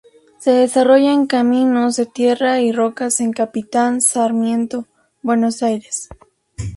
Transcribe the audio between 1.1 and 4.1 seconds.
en caminos de tierra y rocas en Capitán